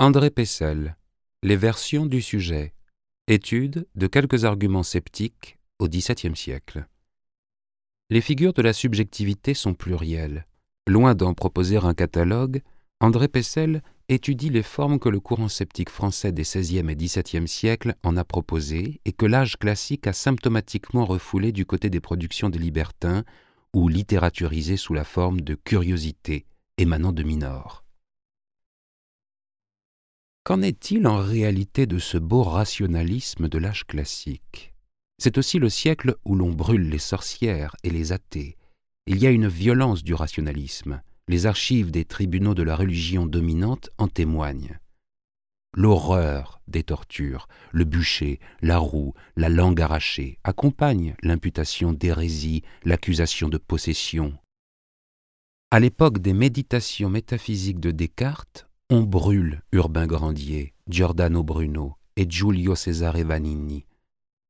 [0.00, 0.96] André Pessel,
[1.44, 2.74] Les versions du sujet.
[3.28, 6.88] Étude de quelques arguments sceptiques au XVIIe siècle.
[8.10, 10.48] Les figures de la subjectivité sont plurielles.
[10.88, 12.60] Loin d'en proposer un catalogue,
[13.00, 17.94] André Pessel étudie les formes que le courant sceptique français des XVIe et XVIIe siècles
[18.02, 22.58] en a proposées et que l'âge classique a symptomatiquement refoulées du côté des productions des
[22.58, 23.22] libertins
[23.72, 26.46] ou littératurisées sous la forme de curiosités
[26.78, 27.83] émanant de Minor.
[30.44, 34.74] Qu'en est-il en réalité de ce beau rationalisme de l'âge classique?
[35.16, 38.58] C'est aussi le siècle où l'on brûle les sorcières et les athées.
[39.06, 41.00] Il y a une violence du rationalisme.
[41.28, 44.78] Les archives des tribunaux de la religion dominante en témoignent.
[45.74, 53.56] L'horreur des tortures, le bûcher, la roue, la langue arrachée accompagnent l'imputation d'hérésie, l'accusation de
[53.56, 54.34] possession,
[55.70, 62.74] à l'époque des méditations métaphysiques de Descartes, on brûle Urbain Grandier, Giordano Bruno et Giulio
[62.74, 63.86] Cesare Vanini.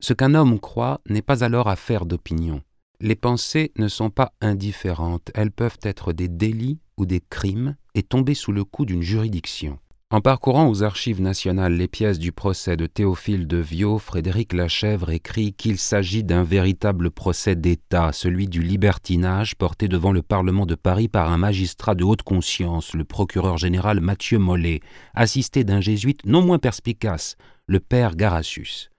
[0.00, 2.62] Ce qu'un homme croit n'est pas alors affaire d'opinion.
[3.00, 8.02] Les pensées ne sont pas indifférentes, elles peuvent être des délits ou des crimes et
[8.02, 9.78] tomber sous le coup d'une juridiction.
[10.12, 15.08] En parcourant aux archives nationales les pièces du procès de Théophile de Viau, Frédéric Lachèvre
[15.08, 20.74] écrit qu'il s'agit d'un véritable procès d'État, celui du libertinage porté devant le Parlement de
[20.74, 24.80] Paris par un magistrat de haute conscience, le procureur général Mathieu Mollet,
[25.14, 28.90] assisté d'un jésuite non moins perspicace, le père Garassus.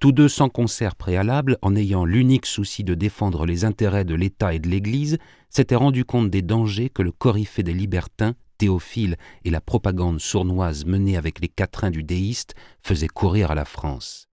[0.00, 4.54] Tous deux sans concert préalable, en ayant l'unique souci de défendre les intérêts de l'État
[4.54, 5.18] et de l'Église,
[5.48, 9.16] s'étaient rendus compte des dangers que le coryphée des libertins Théophile
[9.46, 14.28] et la propagande sournoise menée avec les quatrains du déiste faisaient courir à la France.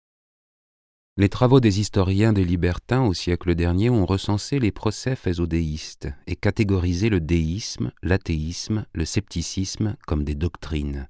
[1.18, 5.46] Les travaux des historiens des libertins au siècle dernier ont recensé les procès faits aux
[5.46, 11.10] déistes et catégorisé le déisme, l'athéisme, le scepticisme comme des doctrines.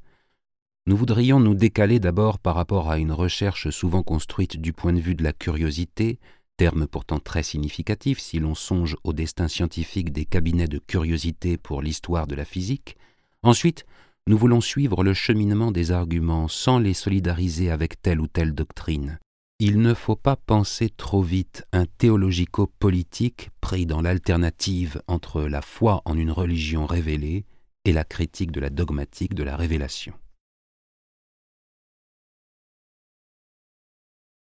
[0.88, 5.00] Nous voudrions nous décaler d'abord par rapport à une recherche souvent construite du point de
[5.00, 6.20] vue de la curiosité,
[6.58, 11.82] terme pourtant très significatif si l'on songe au destin scientifique des cabinets de curiosité pour
[11.82, 12.98] l'histoire de la physique.
[13.42, 13.86] Ensuite,
[14.28, 19.20] nous voulons suivre le cheminement des arguments sans les solidariser avec telle ou telle doctrine.
[19.60, 26.02] Il ne faut pas penser trop vite un théologico-politique pris dans l'alternative entre la foi
[26.06, 27.46] en une religion révélée
[27.86, 30.14] et la critique de la dogmatique de la révélation.